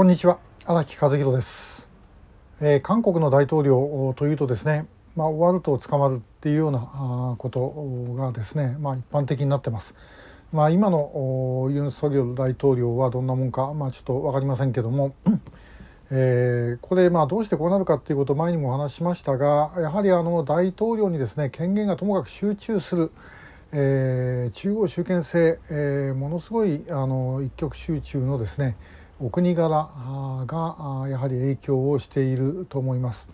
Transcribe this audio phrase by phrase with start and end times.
[0.00, 1.86] こんにちは荒木和弘です、
[2.62, 9.94] えー、韓国の大統領というとですね、まあ、終わると捕まるっていうようなことがですね、まあ、一般的になってます。
[10.54, 15.14] まあ、今のユン・ソギョル大統領はどんなもんか、まあ、ちょっと分かりませんけども、
[16.10, 23.12] えー、これまあどうしてこうなるかっていうことを前にもお話ししましたがやはりあの大統領にですね権限がともかく集中する、
[23.72, 28.78] えー、中央集権制、えー、ものすごいあの一極集中のですね
[29.22, 29.90] お国柄
[30.46, 33.28] がやはり影響をしていると思います。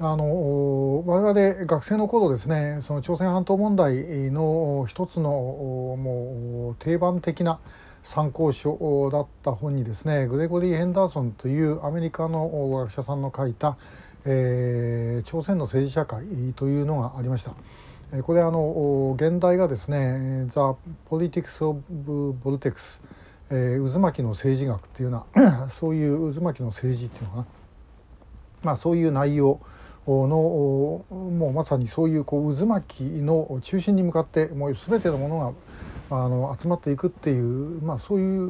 [0.00, 7.58] あの我々学生の頃ですねその朝鮮半島問題の一つのもう定番的な
[8.04, 13.76] 参考書だった本にですねグレゴリー・ヘンダーソンというアメリカの学者さんの書いた、
[14.24, 17.54] えー、朝鮮の政治社会というのがありました。
[18.22, 20.76] これあの現代がですね「The
[21.10, 21.82] Politics of
[22.44, 23.02] Voltex」
[23.50, 27.46] えー、渦巻きの政治学っていうようなそういう渦巻きの政治っていうのかな、
[28.62, 29.60] まあ、そういう内容
[30.06, 35.54] のもうまさにそういうこう渦巻きの中心に向かってもう全てのもの
[36.08, 38.46] があの集まっていくっていう、まあ、そういう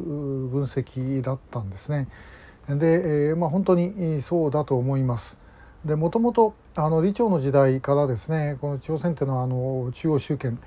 [0.49, 2.07] 分析だったんですね。
[2.69, 5.39] で、えーまあ、本当にそうだと思います。
[5.85, 10.59] でもともと李朝の時代からですねこの朝鮮っていうのはあの中央集権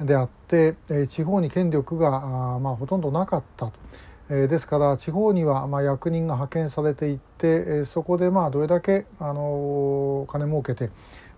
[0.00, 3.72] であって、え地方に権力があ、まあ、ほとんどなかったと。
[4.30, 10.90] えですから地方にはまあ役人が派遣されていって、えそこでまあどれだけあの金儲けて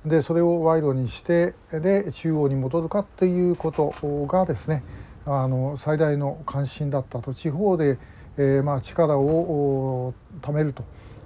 [0.04, 3.94] でそれを賄賂にしてで中央に戻るかっていうこと
[4.26, 4.82] がですね
[5.26, 7.98] あの最大の関心だったと地方で、
[8.36, 10.82] え、まあ力を貯めると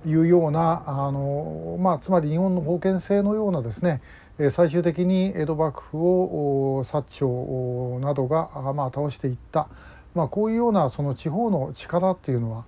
[0.06, 4.02] いうようなあの、まあ、つまり日本の封建制のようなですね
[4.50, 9.68] 最終的に江戸幕府を薩長などが、まあ、倒していった、
[10.14, 12.64] まあ、こういうようなその地方の力っていうのは、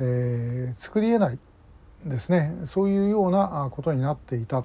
[0.00, 1.38] えー、作りえない
[2.06, 4.64] ですねそういうようなことになっていた。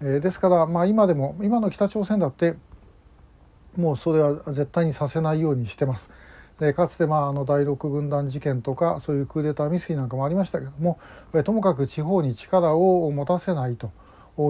[0.00, 2.54] えー、ですから、まあ、今でも今の北朝鮮だって
[3.76, 6.12] もうそれは絶対にさせないようにしてます。
[6.60, 10.98] でかつてまああの第六軍団事件とかそういうクーデター未遂なんかもありましたけども
[11.44, 13.90] ともかく地方に力を持たせないと。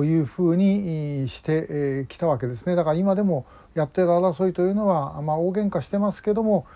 [0.04, 6.66] いうふうにしてきたわけですねだから今でもやってる争いというのは、まあ、大喧嘩してますけども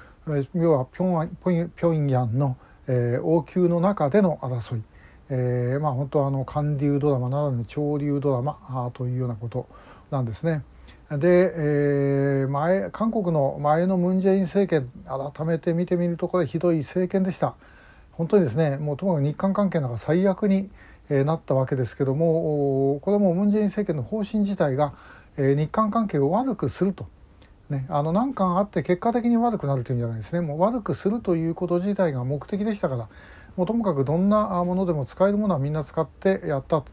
[0.54, 2.56] 要は平壌の、
[2.86, 4.82] えー、王宮の中での争い、
[5.30, 9.66] えー、まあ本当あの韓流ドラマならぬ潮流ドラマというようなこと
[10.10, 10.62] なんですね。
[11.10, 17.54] で、えー、前韓国の前のムン・ジェイン政権改めて見てみるとこれひどい政権でした。
[18.12, 20.70] 本当にですねもうともかく日韓関係なんか最悪に
[21.10, 24.94] なったわけですけどもこれもムン・ジェイン政権の方針自体が、
[25.36, 27.06] 日韓関係を悪くすると。
[27.70, 30.40] ね、あの難関あって結果的に悪くなるというんじゃないですね。
[30.40, 33.08] もう悪くするということ自体が目的でしたから
[33.56, 36.86] もうともかくどんなものでも使えるものはみんな使ってやったと、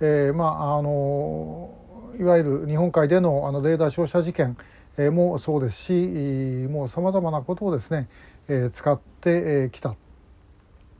[0.00, 1.74] えー、まああの
[2.18, 4.56] いわゆる日本海でのあのレーダー照射事件
[4.98, 5.92] もそうですし
[6.70, 8.08] もうさまざまなことをですね、
[8.48, 9.94] え使ってきた。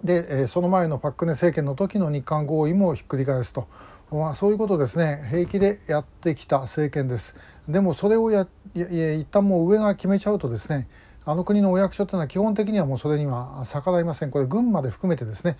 [0.05, 3.69] でその前のパク・クネ政権の時の日韓合意もひっくり返すと、
[4.11, 5.27] まあ、そういうことですね。
[5.31, 7.37] 平気でやってきた政権です。
[7.69, 10.89] でもそれをや一旦もう上が決めちゃうとですね
[11.25, 14.31] あの国のお役所というのは基本的にはもうそれには逆らいません。
[14.31, 15.57] これ軍まで含めてですね、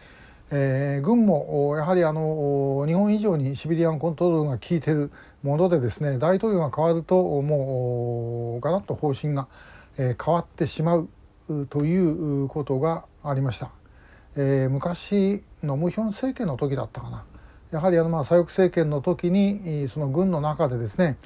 [0.51, 5.13] えー、軍もやはりあの日本以上にシビリアンコントロールが効いてる
[5.45, 9.47] ものでですね大統領が変わるともうガラッと方針が
[9.97, 11.09] 変わってしまう
[11.71, 13.82] ということがありました。
[14.37, 17.25] えー、昔のムヒョン政権の時だったかな
[17.71, 21.17] やはりあのまあ左翼政権の時にその軍の中でですね、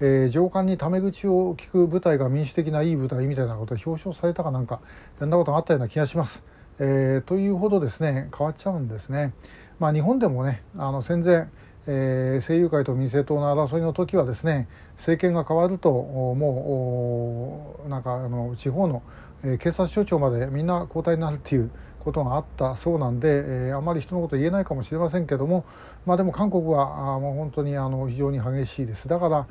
[0.00, 4.80] えー、上官にタメ口を聞く部隊が民主的ないい部隊みたいなことを表彰されたかなんか
[5.18, 6.44] そんなことがあったような気がします。
[6.78, 9.32] えー、というほどですね変わっちゃうんですね。
[9.78, 11.48] まあ、日本でもねあの戦前
[11.88, 14.66] えー、政友会と民政党の争いの時はですね
[14.96, 19.02] 政権が変わるともうなんかあの地方の、
[19.44, 21.70] えー、警察署長までみんな交代になるっていう
[22.06, 25.64] ことがあったそうなんで、えー、あまり人のこと言えないかもしれませんけども、
[26.06, 29.46] まあ、でも韓国はあもう本当にあの非常に激しいですだから、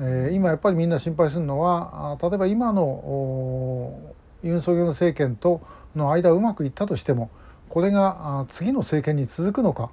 [0.00, 3.94] えー、今やっぱりみんな心配するのは例えば今の
[4.42, 5.60] ユン・ソギョル政権と
[5.94, 7.30] の間うまくいったとしても
[7.68, 9.90] これが次の政権に続くのか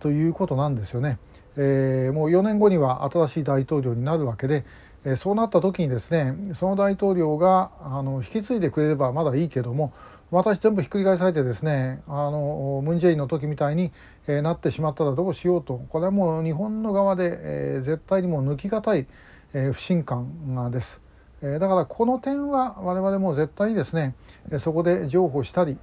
[0.00, 1.18] ということなんですよね。
[1.56, 4.64] えー、もう4年後には新しい大統領になるわけで、
[5.04, 9.92] えー、そうなった時にですねその大統領があの引き継いでくれればまだいいけども
[10.30, 13.92] 私全部ひっくり返されてですねあのムン・ジェインの時みたいに、
[14.26, 19.06] えー、なってしまったらどうしようとこれはもう日本の側で、えー、絶対にもう抜きがたい、
[19.54, 21.00] えー、不信感がです。
[21.40, 24.16] だからこの点は我々も絶対にですね
[24.58, 25.78] そこで譲歩したり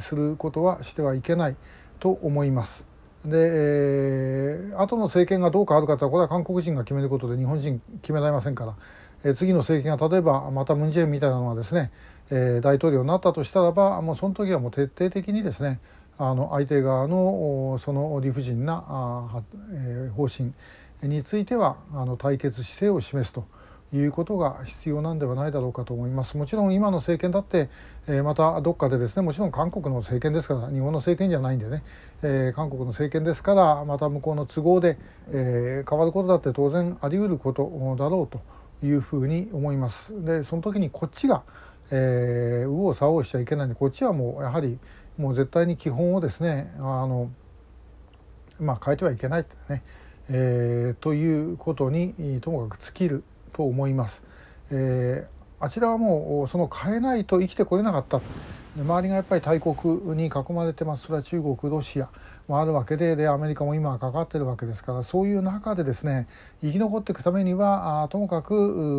[0.00, 1.56] することはしてはいけない
[1.98, 2.86] と思います。
[3.24, 8.76] で、えー、後の政権がどう変わるかとはこれは韓国人が決めることで日本人決められませんから、
[9.24, 11.90] えー、次の政権が例えばまたムン・ジェインみたいなのがですね、
[12.34, 15.80] えー、大統領になったとしたらばもうその時はもう徹底的にですね
[16.16, 19.42] あの相手側のその理不尽なあ、
[19.74, 20.52] え、方針
[21.02, 23.44] についてはあの対決姿勢を示すと。
[23.94, 27.68] いうことが必要なんではないだろうかと思いますもちろん今の政権だって、
[28.08, 31.82] え、またどっかでですねもちろん韓国の政権ですから日本の政権じゃないんでね、
[32.22, 34.96] え、韓国の政権ですからまた向こうの都合で、
[35.30, 38.40] え、変わることだって当然あり得ることだろうと
[38.86, 41.42] いうふうに思いますでその時にこっちが、
[41.92, 44.78] え、右往左往しちゃいけないんでこっちはもうやはり
[45.18, 47.30] もう絶対に基本をですねあの
[48.58, 49.82] まあ変えてはいけないね、
[50.30, 53.22] えー、ということにともかく尽きる
[53.52, 54.24] と思います。
[54.70, 58.22] えー、あちらはもうその変えないと生きてこれなかった
[58.76, 59.76] 周りがやっぱり大国
[60.14, 61.04] に囲まれてます。
[61.04, 62.08] それは中国ロシア。
[62.48, 65.02] もあるわけででアメリカも今かかってるわけですから。
[65.02, 66.26] そういう中でですね
[66.62, 68.54] 生き残っていくためにはあともかく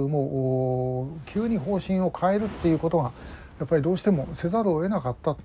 [0.09, 3.11] もう急に方針を変えるっていうことが
[3.59, 5.35] やっぱりどうしてもせざるを得なかった。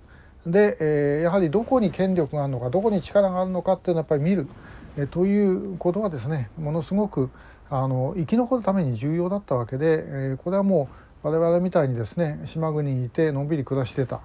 [0.47, 4.47] で、えー、やはりどこに権力があるのかどこに力があるのかっていうのはやっぱり見る、
[4.97, 7.31] えー、ということはですねものすごく
[7.71, 14.21] あの生き残るために重要だったわけで、えー、これはもう我々みたいにですね島国にいてのんびり暮らしてた、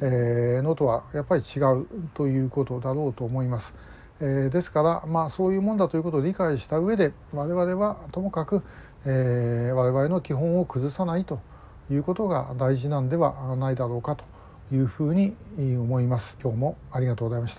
[0.00, 3.74] えー、のとはやっぱり違うということだろうと思います。
[4.20, 8.62] えー、ですからまあそういうもんだということを理解した上で我々はともかく、
[9.04, 11.40] えー、我々の基本を崩さないと
[11.90, 14.24] いうことが大事なんではないだろうかと
[14.74, 16.36] いうふうに思います。
[16.42, 17.56] 今日もありがとうございました。